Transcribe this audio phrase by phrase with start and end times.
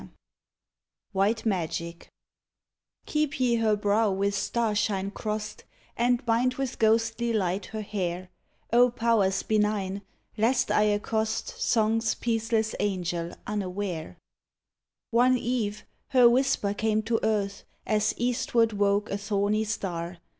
[1.11, 2.09] 113 WHITE MAGIC
[3.05, 5.61] Keep ye her brow with starshine crost
[5.95, 8.29] And bind with ghostly light her hair,
[8.73, 10.01] O powers benign,
[10.39, 14.17] lest I accost Song's peaceless angel unaware I
[15.11, 20.17] One eve her whisper came to earth, As eastward woke a thorny star.